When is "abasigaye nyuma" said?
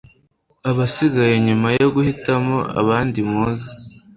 0.69-1.67